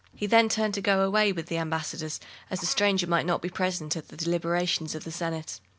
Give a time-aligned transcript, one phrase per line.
[0.15, 2.19] He then turned to go away with the ambassadors,
[2.49, 5.59] as a stranger might not be present at the deliberations of the Senate.